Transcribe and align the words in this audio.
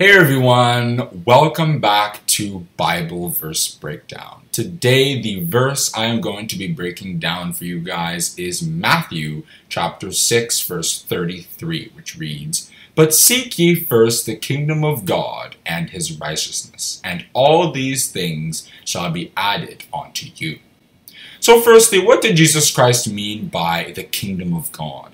Hey 0.00 0.16
everyone, 0.16 1.24
welcome 1.26 1.78
back 1.78 2.24
to 2.28 2.66
Bible 2.78 3.28
Verse 3.28 3.74
Breakdown. 3.74 4.44
Today, 4.50 5.20
the 5.20 5.44
verse 5.44 5.94
I 5.94 6.06
am 6.06 6.22
going 6.22 6.46
to 6.46 6.56
be 6.56 6.72
breaking 6.72 7.18
down 7.18 7.52
for 7.52 7.66
you 7.66 7.80
guys 7.80 8.34
is 8.38 8.62
Matthew 8.62 9.42
chapter 9.68 10.10
6, 10.10 10.62
verse 10.62 11.02
33, 11.02 11.90
which 11.92 12.16
reads, 12.16 12.70
But 12.94 13.12
seek 13.12 13.58
ye 13.58 13.74
first 13.74 14.24
the 14.24 14.36
kingdom 14.36 14.84
of 14.84 15.04
God 15.04 15.56
and 15.66 15.90
his 15.90 16.18
righteousness, 16.18 17.02
and 17.04 17.26
all 17.34 17.70
these 17.70 18.10
things 18.10 18.66
shall 18.86 19.10
be 19.10 19.34
added 19.36 19.84
unto 19.92 20.28
you. 20.34 20.60
So, 21.40 21.60
firstly, 21.60 21.98
what 21.98 22.20
did 22.20 22.36
Jesus 22.36 22.70
Christ 22.70 23.10
mean 23.10 23.48
by 23.48 23.92
the 23.94 24.04
kingdom 24.04 24.54
of 24.54 24.70
God? 24.72 25.10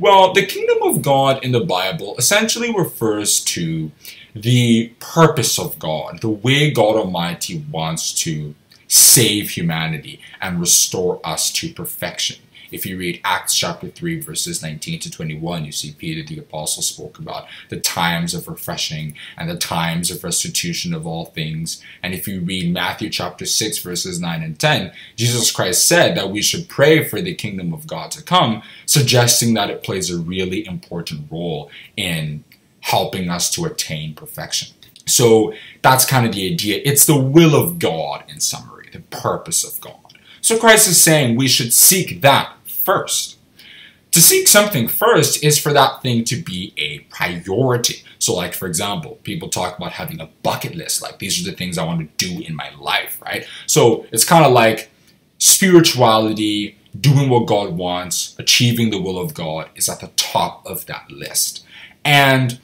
Well, 0.00 0.32
the 0.32 0.46
kingdom 0.46 0.78
of 0.82 1.02
God 1.02 1.44
in 1.44 1.52
the 1.52 1.60
Bible 1.60 2.16
essentially 2.18 2.74
refers 2.74 3.42
to 3.44 3.90
the 4.34 4.92
purpose 5.00 5.58
of 5.58 5.78
God, 5.78 6.20
the 6.20 6.28
way 6.28 6.70
God 6.70 6.96
Almighty 6.96 7.64
wants 7.70 8.12
to 8.22 8.54
save 8.88 9.50
humanity 9.50 10.20
and 10.40 10.60
restore 10.60 11.20
us 11.24 11.52
to 11.52 11.72
perfection. 11.72 12.38
If 12.70 12.84
you 12.84 12.98
read 12.98 13.20
Acts 13.24 13.54
chapter 13.54 13.88
3, 13.88 14.20
verses 14.20 14.62
19 14.62 15.00
to 15.00 15.10
21, 15.10 15.64
you 15.64 15.72
see 15.72 15.92
Peter 15.92 16.26
the 16.26 16.38
Apostle 16.38 16.82
spoke 16.82 17.18
about 17.18 17.46
the 17.68 17.80
times 17.80 18.34
of 18.34 18.48
refreshing 18.48 19.14
and 19.36 19.48
the 19.48 19.56
times 19.56 20.10
of 20.10 20.24
restitution 20.24 20.92
of 20.92 21.06
all 21.06 21.26
things. 21.26 21.82
And 22.02 22.14
if 22.14 22.28
you 22.28 22.40
read 22.40 22.72
Matthew 22.72 23.10
chapter 23.10 23.46
6, 23.46 23.78
verses 23.78 24.20
9 24.20 24.42
and 24.42 24.58
10, 24.58 24.92
Jesus 25.16 25.50
Christ 25.50 25.86
said 25.86 26.16
that 26.16 26.30
we 26.30 26.42
should 26.42 26.68
pray 26.68 27.04
for 27.06 27.20
the 27.20 27.34
kingdom 27.34 27.72
of 27.72 27.86
God 27.86 28.10
to 28.12 28.22
come, 28.22 28.62
suggesting 28.86 29.54
that 29.54 29.70
it 29.70 29.82
plays 29.82 30.10
a 30.10 30.18
really 30.18 30.66
important 30.66 31.30
role 31.30 31.70
in 31.96 32.44
helping 32.80 33.28
us 33.28 33.50
to 33.52 33.64
attain 33.64 34.14
perfection. 34.14 34.74
So 35.06 35.54
that's 35.82 36.04
kind 36.04 36.26
of 36.26 36.32
the 36.34 36.52
idea. 36.52 36.82
It's 36.84 37.06
the 37.06 37.18
will 37.18 37.54
of 37.54 37.78
God 37.78 38.24
in 38.28 38.40
summary, 38.40 38.90
the 38.92 39.00
purpose 39.00 39.64
of 39.64 39.80
God. 39.80 39.94
So 40.40 40.58
Christ 40.58 40.88
is 40.88 41.00
saying 41.00 41.36
we 41.36 41.48
should 41.48 41.72
seek 41.72 42.20
that 42.22 42.52
first. 42.88 43.36
To 44.12 44.20
seek 44.22 44.48
something 44.48 44.88
first 44.88 45.44
is 45.44 45.58
for 45.58 45.74
that 45.74 46.00
thing 46.00 46.24
to 46.24 46.36
be 46.36 46.72
a 46.78 47.00
priority. 47.14 48.02
So, 48.18 48.34
like, 48.34 48.54
for 48.54 48.66
example, 48.66 49.18
people 49.24 49.50
talk 49.50 49.76
about 49.76 49.92
having 49.92 50.20
a 50.22 50.30
bucket 50.42 50.74
list, 50.74 51.02
like, 51.02 51.18
these 51.18 51.38
are 51.38 51.50
the 51.50 51.54
things 51.54 51.76
I 51.76 51.84
want 51.84 52.00
to 52.00 52.26
do 52.26 52.42
in 52.42 52.56
my 52.56 52.70
life, 52.80 53.20
right? 53.20 53.46
So, 53.66 54.06
it's 54.10 54.24
kind 54.24 54.46
of 54.46 54.52
like 54.52 54.90
spirituality, 55.36 56.78
doing 56.98 57.28
what 57.28 57.46
God 57.46 57.76
wants, 57.76 58.34
achieving 58.38 58.88
the 58.88 59.00
will 59.00 59.18
of 59.18 59.34
God 59.34 59.68
is 59.74 59.90
at 59.90 60.00
the 60.00 60.10
top 60.16 60.64
of 60.64 60.86
that 60.86 61.10
list. 61.10 61.62
And 62.06 62.58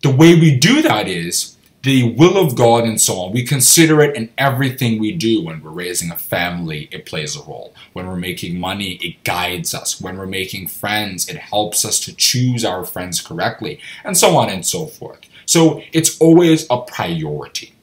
the 0.00 0.10
way 0.10 0.34
we 0.34 0.56
do 0.56 0.80
that 0.80 1.06
is 1.06 1.56
the 1.82 2.12
will 2.12 2.36
of 2.36 2.56
God 2.56 2.84
and 2.84 3.00
so 3.00 3.14
on. 3.14 3.32
We 3.32 3.44
consider 3.44 4.02
it 4.02 4.14
in 4.14 4.30
everything 4.36 4.98
we 4.98 5.12
do. 5.12 5.42
When 5.42 5.62
we're 5.62 5.70
raising 5.70 6.10
a 6.10 6.16
family, 6.16 6.88
it 6.92 7.06
plays 7.06 7.36
a 7.36 7.42
role. 7.42 7.74
When 7.94 8.06
we're 8.06 8.16
making 8.16 8.60
money, 8.60 8.92
it 9.02 9.24
guides 9.24 9.74
us. 9.74 10.00
When 10.00 10.18
we're 10.18 10.26
making 10.26 10.68
friends, 10.68 11.28
it 11.28 11.36
helps 11.36 11.84
us 11.84 11.98
to 12.00 12.14
choose 12.14 12.64
our 12.64 12.84
friends 12.84 13.20
correctly, 13.22 13.80
and 14.04 14.16
so 14.16 14.36
on 14.36 14.50
and 14.50 14.64
so 14.64 14.86
forth. 14.86 15.20
So 15.46 15.82
it's 15.92 16.18
always 16.18 16.66
a 16.70 16.82
priority. 16.82 17.74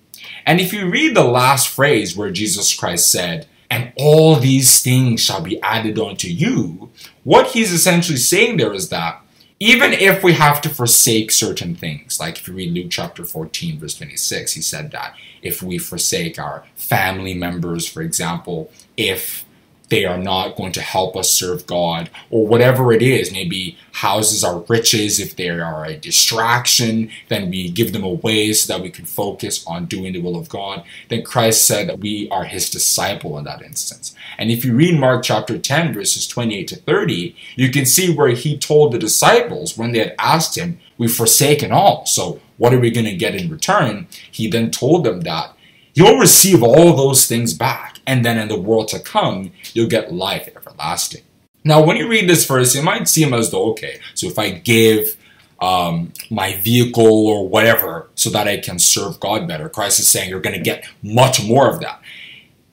And 0.46 0.62
if 0.62 0.72
you 0.72 0.90
read 0.90 1.16
the 1.16 1.24
last 1.24 1.68
phrase 1.68 2.16
where 2.16 2.32
Jesus 2.32 2.74
Christ 2.74 3.12
said, 3.12 3.48
and 3.70 3.92
all 3.98 4.36
these 4.38 4.82
things 4.82 5.22
shall 5.22 5.42
be 5.42 5.62
added 5.62 6.00
unto 6.00 6.30
you, 6.30 6.90
what 7.24 7.48
he's 7.48 7.74
essentially 7.74 8.18
saying 8.18 8.56
there 8.58 8.74
is 8.74 8.90
that 8.90 9.22
even 9.60 9.94
if 9.94 10.24
we 10.24 10.34
have 10.34 10.62
to 10.62 10.70
forsake 10.70 11.32
certain 11.32 11.76
things, 11.76 12.20
like 12.20 12.38
if 12.38 12.48
you 12.48 12.54
read 12.54 12.74
Luke 12.74 12.92
chapter 12.92 13.26
14, 13.26 13.80
verse 13.80 13.96
26, 13.96 14.54
he 14.54 14.62
said 14.62 14.92
that 14.92 15.16
if 15.42 15.64
we 15.64 15.78
forsake 15.78 16.38
our 16.38 16.64
family 16.76 17.34
members, 17.34 17.88
for 17.88 18.02
example, 18.02 18.72
if 18.96 19.46
they 19.90 20.06
are 20.06 20.18
not 20.18 20.56
going 20.56 20.72
to 20.74 20.82
help 20.82 21.16
us 21.16 21.30
serve 21.30 21.66
God, 21.66 22.10
or 22.30 22.46
whatever 22.46 22.92
it 22.92 23.02
is. 23.02 23.32
Maybe 23.32 23.78
houses 23.94 24.44
are 24.44 24.60
riches. 24.68 25.20
If 25.20 25.36
they 25.36 25.50
are 25.50 25.86
a 25.86 25.96
distraction, 25.96 27.10
then 27.30 27.50
we 27.50 27.70
give 27.70 27.94
them 27.94 28.04
away 28.04 28.52
so 28.54 28.74
that 28.74 28.84
we 28.84 28.90
can 28.90 29.06
focus 29.06 29.66
on 29.66 29.86
doing 29.86 30.14
the 30.14 30.22
will 30.22 30.38
of 30.38 30.50
God. 30.50 30.84
Then 31.10 31.24
Christ 31.24 31.66
said 31.66 31.88
that 31.88 32.00
we 32.00 32.30
are 32.30 32.44
his 32.44 32.70
disciple 32.70 33.38
in 33.38 33.46
that 33.46 33.62
instance. 33.62 34.14
And 34.38 34.52
if 34.52 34.66
you 34.66 34.76
read 34.76 35.00
Mark 35.00 35.24
chapter 35.24 35.58
10, 35.58 35.94
verses 35.94 36.28
28 36.28 36.68
to 36.68 36.76
30, 36.76 37.36
you 37.56 37.72
can 37.72 37.86
see 37.86 38.14
where 38.14 38.30
he 38.30 38.58
told 38.58 38.92
the 38.92 39.00
disciples 39.00 39.78
when 39.78 39.92
they 39.92 40.00
had 40.00 40.16
asked 40.20 40.58
him, 40.58 40.80
We've 40.98 41.14
forsaken 41.14 41.72
all. 41.72 42.08
So 42.08 42.40
what 42.58 42.74
are 42.74 42.80
we 42.80 42.90
going 42.90 43.06
to 43.06 43.16
get 43.16 43.36
in 43.36 43.52
return? 43.52 44.08
He 44.32 44.50
then 44.50 44.72
told 44.72 45.04
them 45.04 45.22
that 45.22 45.54
you'll 45.94 46.18
receive 46.18 46.64
all 46.64 46.96
those 46.96 47.28
things 47.28 47.54
back 47.54 47.97
and 48.08 48.26
then 48.26 48.38
in 48.38 48.48
the 48.48 48.60
world 48.60 48.88
to 48.90 49.00
come, 49.00 49.52
you'll 49.74 49.90
get 49.90 50.14
life 50.14 50.48
everlasting. 50.56 51.24
Now, 51.64 51.84
when 51.84 51.98
you 51.98 52.08
read 52.08 52.30
this 52.30 52.46
verse, 52.46 52.74
it 52.76 52.84
might 52.84 53.10
seem 53.10 53.34
as 53.34 53.52
though, 53.52 53.72
okay, 53.72 54.00
so 54.16 54.28
if 54.28 54.40
I 54.40 54.52
give 54.52 55.18
um, 55.60 56.14
my 56.30 56.56
vehicle 56.56 57.28
or 57.28 57.48
whatever 57.48 58.08
so 58.16 58.30
that 58.30 58.48
I 58.48 58.58
can 58.58 58.80
serve 58.80 59.20
God 59.20 59.48
better, 59.48 59.68
Christ 59.68 60.00
is 60.00 60.08
saying 60.08 60.30
you're 60.30 60.40
going 60.40 60.56
to 60.56 60.62
get 60.62 60.88
much 61.04 61.46
more 61.46 61.70
of 61.70 61.82
that. 61.82 62.02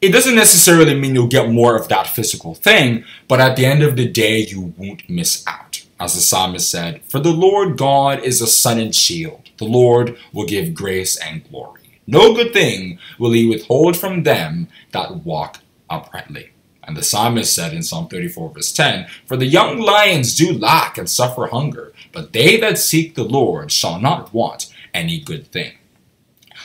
It 0.01 0.13
doesn't 0.13 0.37
necessarily 0.37 0.95
mean 0.95 1.15
you'll 1.15 1.27
get 1.27 1.51
more 1.51 1.77
of 1.77 1.89
that 1.89 2.07
physical 2.07 2.55
thing, 2.55 3.05
but 3.27 3.41
at 3.41 3.57
the 3.57 3.67
end 3.67 3.83
of 3.83 3.97
the 3.97 4.07
day, 4.07 4.39
you 4.39 4.75
won't 4.77 5.09
miss 5.11 5.45
out. 5.47 5.83
As 5.99 6.15
the 6.15 6.21
psalmist 6.21 6.71
said, 6.71 7.03
For 7.09 7.21
the 7.21 7.33
Lord 7.33 7.79
God 7.79 8.23
is 8.23 8.43
a 8.43 8.47
sun 8.47 8.79
and 8.79 8.95
shield. 8.95 9.49
The 9.59 9.65
Lord 9.65 10.19
will 10.33 10.45
give 10.45 10.75
grace 10.75 11.17
and 11.17 11.49
glory. 11.49 11.84
No 12.07 12.35
good 12.35 12.53
thing 12.53 12.99
will 13.19 13.33
he 13.33 13.47
withhold 13.49 13.97
from 13.97 14.23
them 14.23 14.69
that 14.93 15.25
walk 15.25 15.61
uprightly. 15.89 16.51
And 16.87 16.97
the 16.97 17.03
psalmist 17.03 17.55
said 17.55 17.73
in 17.73 17.83
Psalm 17.83 18.09
34, 18.09 18.51
verse 18.51 18.73
10 18.73 19.07
For 19.27 19.37
the 19.37 19.47
young 19.47 19.79
lions 19.79 20.37
do 20.37 20.53
lack 20.53 20.99
and 20.99 21.09
suffer 21.09 21.47
hunger, 21.47 21.93
but 22.13 22.33
they 22.33 22.59
that 22.59 22.79
seek 22.79 23.15
the 23.15 23.25
Lord 23.25 23.73
shall 23.73 23.99
not 23.99 24.35
want 24.35 24.73
any 24.93 25.19
good 25.19 25.47
thing. 25.47 25.73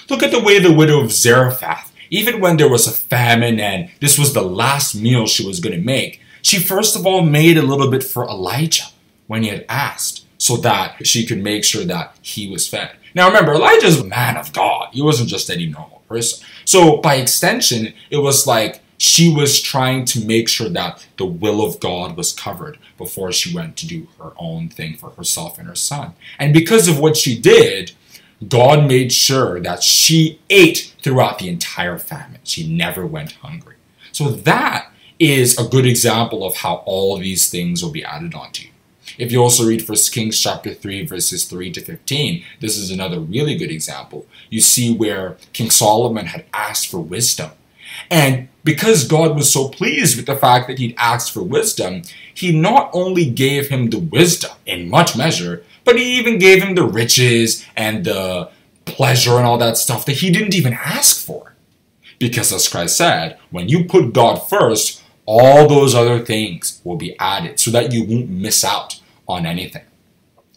Look 0.09 0.23
at 0.23 0.31
the 0.31 0.41
way 0.41 0.59
the 0.59 0.73
widow 0.73 1.01
of 1.01 1.11
Zarephath, 1.11 1.93
even 2.09 2.39
when 2.39 2.57
there 2.57 2.69
was 2.69 2.87
a 2.87 2.91
famine 2.91 3.59
and 3.59 3.89
this 4.01 4.17
was 4.17 4.33
the 4.33 4.41
last 4.41 4.95
meal 4.95 5.25
she 5.25 5.45
was 5.45 5.59
going 5.59 5.75
to 5.75 5.85
make, 5.85 6.19
she 6.41 6.59
first 6.59 6.95
of 6.95 7.05
all 7.05 7.21
made 7.21 7.57
a 7.57 7.61
little 7.61 7.89
bit 7.89 8.03
for 8.03 8.27
Elijah 8.27 8.85
when 9.27 9.43
he 9.43 9.49
had 9.49 9.65
asked 9.69 10.25
so 10.37 10.57
that 10.57 11.05
she 11.05 11.25
could 11.25 11.43
make 11.43 11.63
sure 11.63 11.85
that 11.85 12.15
he 12.21 12.49
was 12.49 12.67
fed. 12.67 12.91
Now 13.15 13.27
remember, 13.27 13.53
Elijah's 13.53 13.99
a 13.99 14.05
man 14.05 14.37
of 14.37 14.53
God. 14.53 14.89
He 14.91 15.01
wasn't 15.01 15.29
just 15.29 15.49
any 15.49 15.65
normal 15.65 16.03
person. 16.07 16.45
So 16.65 16.97
by 16.97 17.15
extension, 17.15 17.93
it 18.09 18.17
was 18.17 18.47
like 18.47 18.81
she 18.97 19.33
was 19.33 19.61
trying 19.61 20.03
to 20.05 20.25
make 20.25 20.49
sure 20.49 20.69
that 20.69 21.07
the 21.17 21.25
will 21.25 21.65
of 21.65 21.79
God 21.79 22.17
was 22.17 22.33
covered 22.33 22.77
before 22.97 23.31
she 23.31 23.55
went 23.55 23.77
to 23.77 23.87
do 23.87 24.07
her 24.19 24.33
own 24.37 24.67
thing 24.67 24.97
for 24.97 25.11
herself 25.11 25.57
and 25.57 25.67
her 25.67 25.75
son. 25.75 26.13
And 26.37 26.53
because 26.53 26.87
of 26.87 26.99
what 26.99 27.15
she 27.15 27.39
did, 27.39 27.93
God 28.47 28.87
made 28.87 29.11
sure 29.11 29.59
that 29.61 29.83
she 29.83 30.39
ate 30.49 30.93
throughout 31.01 31.39
the 31.39 31.49
entire 31.49 31.97
famine. 31.97 32.39
She 32.43 32.67
never 32.67 33.05
went 33.05 33.33
hungry. 33.33 33.75
So 34.11 34.29
that 34.29 34.91
is 35.17 35.57
a 35.57 35.67
good 35.67 35.85
example 35.85 36.45
of 36.45 36.57
how 36.57 36.83
all 36.85 37.17
these 37.17 37.49
things 37.49 37.83
will 37.83 37.91
be 37.91 38.03
added 38.03 38.33
onto 38.33 38.65
you. 38.65 38.69
If 39.19 39.33
you 39.33 39.43
also 39.43 39.67
read 39.67 39.87
1 39.87 39.97
Kings 40.13 40.39
chapter 40.39 40.73
3 40.73 41.05
verses 41.05 41.43
3 41.43 41.71
to 41.73 41.81
15, 41.81 42.45
this 42.61 42.77
is 42.77 42.89
another 42.89 43.19
really 43.19 43.57
good 43.57 43.69
example. 43.69 44.25
You 44.49 44.61
see 44.61 44.95
where 44.95 45.35
King 45.51 45.69
Solomon 45.69 46.27
had 46.27 46.45
asked 46.53 46.87
for 46.89 46.99
wisdom. 46.99 47.51
And 48.09 48.47
because 48.63 49.05
God 49.05 49.35
was 49.35 49.51
so 49.51 49.67
pleased 49.67 50.15
with 50.15 50.25
the 50.25 50.37
fact 50.37 50.67
that 50.67 50.79
he'd 50.79 50.95
asked 50.97 51.33
for 51.33 51.43
wisdom, 51.43 52.03
he 52.33 52.57
not 52.57 52.89
only 52.93 53.29
gave 53.29 53.67
him 53.67 53.89
the 53.89 53.99
wisdom 53.99 54.51
in 54.65 54.89
much 54.89 55.17
measure, 55.17 55.65
but 55.83 55.97
he 55.97 56.17
even 56.17 56.39
gave 56.39 56.63
him 56.63 56.75
the 56.75 56.85
riches 56.85 57.65
and 57.75 58.05
the 58.05 58.49
pleasure 58.85 59.35
and 59.35 59.45
all 59.45 59.57
that 59.57 59.77
stuff 59.77 60.05
that 60.05 60.19
he 60.19 60.31
didn't 60.31 60.55
even 60.55 60.73
ask 60.73 61.25
for. 61.25 61.55
Because 62.19 62.53
as 62.53 62.69
Christ 62.69 62.95
said, 62.95 63.37
when 63.51 63.67
you 63.67 63.83
put 63.83 64.13
God 64.13 64.37
first, 64.37 65.03
all 65.25 65.67
those 65.67 65.93
other 65.93 66.23
things 66.23 66.79
will 66.85 66.95
be 66.95 67.19
added 67.19 67.59
so 67.59 67.69
that 67.71 67.91
you 67.91 68.05
won't 68.05 68.29
miss 68.29 68.63
out 68.63 68.98
on 69.29 69.45
anything. 69.45 69.83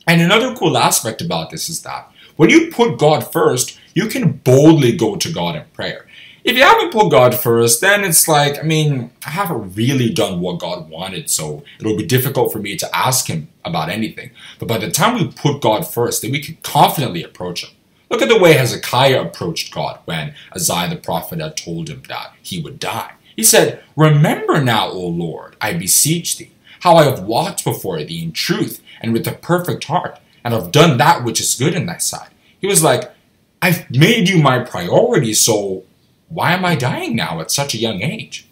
And 0.07 0.21
another 0.21 0.57
cool 0.57 0.77
aspect 0.77 1.23
about 1.23 1.51
this 1.51 1.69
is 1.69 1.83
that 1.83 2.11
when 2.37 2.51
you 2.51 2.73
put 2.73 2.99
God 2.99 3.21
first, 3.31 3.79
you 3.95 4.09
can 4.09 4.33
boldly 4.33 4.97
go 4.97 5.17
to 5.17 5.33
God 5.33 5.55
in 5.55 5.65
prayer. 5.75 6.07
If 6.45 6.57
you 6.57 6.65
haven't 6.65 6.93
put 6.93 7.11
God 7.11 7.37
first, 7.37 7.81
then 7.81 8.03
it's 8.03 8.27
like, 8.27 8.59
I 8.59 8.63
mean, 8.63 9.13
I 9.25 9.31
haven't 9.31 9.75
really 9.75 10.13
done 10.13 10.41
what 10.41 10.59
God 10.59 10.91
wanted, 10.91 11.31
so 11.31 11.63
it'll 11.79 11.97
be 11.97 12.05
difficult 12.05 12.53
for 12.53 12.59
me 12.59 12.77
to 12.79 12.97
ask 12.97 13.29
Him 13.29 13.49
about 13.65 13.91
anything. 13.91 14.31
But 14.59 14.67
by 14.67 14.79
the 14.79 14.91
time 14.91 15.15
we 15.15 15.29
put 15.29 15.61
God 15.63 15.87
first, 15.87 16.23
then 16.23 16.33
we 16.33 16.41
can 16.41 16.57
confidently 16.63 17.23
approach 17.23 17.63
Him. 17.63 17.71
Look 18.11 18.23
at 18.23 18.29
the 18.29 18.39
way 18.39 18.55
Hezekiah 18.55 19.23
approached 19.23 19.73
God 19.73 20.01
when 20.05 20.35
Isaiah 20.55 20.91
the 20.91 20.97
prophet 20.97 21.41
had 21.41 21.57
told 21.57 21.89
him 21.89 22.03
that 22.09 22.35
he 22.43 22.61
would 22.61 22.79
die. 22.79 23.13
He 23.35 23.43
said, 23.43 23.83
Remember 23.97 24.63
now, 24.63 24.91
O 24.91 25.07
Lord, 25.07 25.57
I 25.63 25.73
beseech 25.73 26.37
thee, 26.37 26.53
how 26.83 26.97
I 26.97 27.05
have 27.05 27.23
walked 27.23 27.65
before 27.65 28.03
thee 28.03 28.25
in 28.25 28.33
truth 28.33 28.83
and 29.01 29.13
with 29.13 29.27
a 29.29 29.33
perfect 29.33 29.85
heart, 29.85 30.19
and 30.45 30.53
have 30.53 30.73
done 30.73 30.99
that 30.99 31.23
which 31.23 31.41
is 31.41 31.55
good 31.55 31.75
in 31.75 31.87
thy 31.87 31.99
sight. 31.99 32.31
He 32.61 32.67
was 32.67 32.83
like, 32.83 33.13
I've 33.61 33.89
made 33.89 34.29
you 34.29 34.43
my 34.43 34.59
priority, 34.59 35.33
so 35.35 35.85
why 36.29 36.53
am 36.53 36.65
I 36.65 36.75
dying 36.75 37.15
now 37.15 37.41
at 37.41 37.53
such 37.53 37.75
a 37.75 37.79
young 37.79 38.03
age? 38.03 38.49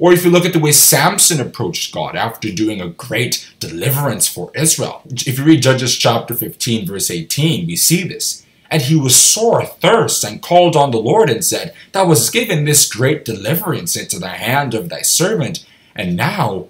Or 0.00 0.12
if 0.12 0.24
you 0.24 0.30
look 0.32 0.44
at 0.44 0.52
the 0.52 0.58
way 0.58 0.72
Samson 0.72 1.40
approached 1.40 1.94
God 1.94 2.16
after 2.16 2.50
doing 2.50 2.80
a 2.80 2.88
great 2.88 3.52
deliverance 3.60 4.26
for 4.26 4.50
Israel. 4.56 5.02
If 5.06 5.38
you 5.38 5.44
read 5.44 5.62
Judges 5.62 5.96
chapter 5.96 6.34
15, 6.34 6.86
verse 6.86 7.08
18, 7.08 7.68
we 7.68 7.76
see 7.76 8.02
this. 8.02 8.44
And 8.68 8.82
he 8.82 8.96
was 8.96 9.14
sore 9.14 9.62
athirst 9.62 10.24
and 10.24 10.42
called 10.42 10.74
on 10.74 10.90
the 10.90 10.98
Lord 10.98 11.30
and 11.30 11.44
said, 11.44 11.74
Thou 11.92 12.06
was 12.06 12.30
given 12.30 12.64
this 12.64 12.92
great 12.92 13.24
deliverance 13.24 13.94
into 13.94 14.18
the 14.18 14.28
hand 14.28 14.74
of 14.74 14.88
thy 14.88 15.02
servant, 15.02 15.64
and 15.94 16.16
now 16.16 16.66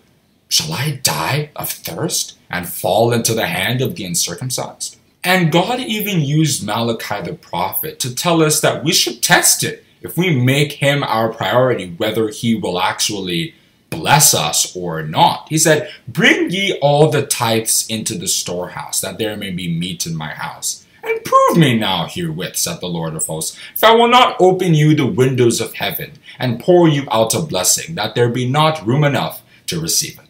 shall 0.50 0.72
I 0.74 1.00
die 1.02 1.50
of 1.56 1.70
thirst 1.70 2.36
and 2.50 2.68
fall 2.68 3.12
into 3.12 3.32
the 3.32 3.46
hand 3.46 3.80
of 3.80 3.94
the 3.94 4.04
uncircumcised? 4.04 4.98
And 5.24 5.52
God 5.52 5.80
even 5.80 6.20
used 6.20 6.66
Malachi 6.66 7.22
the 7.22 7.34
prophet 7.34 7.98
to 8.00 8.14
tell 8.14 8.42
us 8.42 8.60
that 8.60 8.84
we 8.84 8.92
should 8.92 9.22
test 9.22 9.64
it 9.64 9.84
if 10.02 10.16
we 10.16 10.34
make 10.34 10.72
him 10.72 11.02
our 11.04 11.32
priority, 11.32 11.94
whether 11.96 12.28
he 12.28 12.54
will 12.54 12.80
actually 12.80 13.54
bless 13.90 14.34
us 14.34 14.74
or 14.74 15.02
not. 15.02 15.48
He 15.48 15.58
said, 15.58 15.90
Bring 16.08 16.50
ye 16.50 16.78
all 16.80 17.10
the 17.10 17.26
tithes 17.26 17.86
into 17.88 18.16
the 18.16 18.28
storehouse, 18.28 19.00
that 19.00 19.18
there 19.18 19.36
may 19.36 19.50
be 19.50 19.78
meat 19.78 20.06
in 20.06 20.16
my 20.16 20.30
house. 20.30 20.86
And 21.02 21.24
prove 21.24 21.56
me 21.56 21.78
now 21.78 22.06
herewith, 22.06 22.56
said 22.56 22.80
the 22.80 22.86
Lord 22.86 23.14
of 23.14 23.26
hosts, 23.26 23.58
if 23.74 23.82
I 23.82 23.94
will 23.94 24.08
not 24.08 24.36
open 24.40 24.74
you 24.74 24.94
the 24.94 25.06
windows 25.06 25.60
of 25.60 25.74
heaven, 25.74 26.12
and 26.38 26.60
pour 26.60 26.88
you 26.88 27.06
out 27.10 27.34
a 27.34 27.40
blessing, 27.40 27.94
that 27.94 28.14
there 28.14 28.28
be 28.28 28.48
not 28.48 28.86
room 28.86 29.04
enough 29.04 29.42
to 29.66 29.80
receive 29.80 30.18
it. 30.18 30.29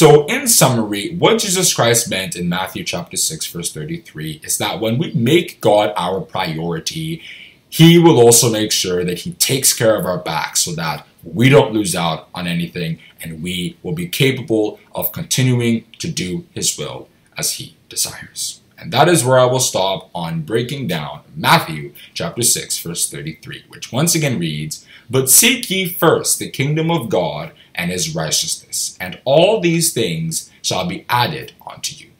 So, 0.00 0.24
in 0.28 0.48
summary, 0.48 1.14
what 1.16 1.40
Jesus 1.40 1.74
Christ 1.74 2.08
meant 2.08 2.34
in 2.34 2.48
Matthew 2.48 2.84
chapter 2.84 3.18
6, 3.18 3.46
verse 3.48 3.70
33 3.70 4.40
is 4.42 4.56
that 4.56 4.80
when 4.80 4.96
we 4.96 5.12
make 5.12 5.60
God 5.60 5.92
our 5.94 6.22
priority, 6.22 7.22
he 7.68 7.98
will 7.98 8.18
also 8.18 8.50
make 8.50 8.72
sure 8.72 9.04
that 9.04 9.18
He 9.18 9.32
takes 9.32 9.74
care 9.74 9.96
of 9.96 10.06
our 10.06 10.16
back 10.16 10.56
so 10.56 10.72
that 10.72 11.06
we 11.22 11.50
don't 11.50 11.74
lose 11.74 11.94
out 11.94 12.30
on 12.34 12.46
anything 12.46 12.98
and 13.20 13.42
we 13.42 13.76
will 13.82 13.92
be 13.92 14.08
capable 14.08 14.80
of 14.94 15.12
continuing 15.12 15.84
to 15.98 16.10
do 16.10 16.46
His 16.54 16.78
will 16.78 17.10
as 17.36 17.52
He 17.56 17.76
desires. 17.90 18.62
And 18.80 18.90
that 18.92 19.08
is 19.08 19.22
where 19.22 19.38
I 19.38 19.44
will 19.44 19.60
stop 19.60 20.08
on 20.14 20.40
breaking 20.40 20.86
down 20.86 21.20
Matthew 21.36 21.92
chapter 22.14 22.42
6, 22.42 22.78
verse 22.78 23.10
33, 23.10 23.64
which 23.68 23.92
once 23.92 24.14
again 24.14 24.38
reads, 24.38 24.86
But 25.10 25.28
seek 25.28 25.70
ye 25.70 25.86
first 25.92 26.38
the 26.38 26.50
kingdom 26.50 26.90
of 26.90 27.10
God 27.10 27.52
and 27.74 27.90
his 27.90 28.14
righteousness, 28.14 28.96
and 28.98 29.20
all 29.24 29.60
these 29.60 29.92
things 29.92 30.50
shall 30.62 30.86
be 30.86 31.04
added 31.10 31.52
unto 31.70 31.94
you. 31.94 32.10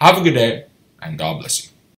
Have 0.00 0.16
a 0.16 0.22
good 0.22 0.34
day, 0.34 0.64
and 1.02 1.18
God 1.18 1.40
bless 1.40 1.64
you. 1.64 1.69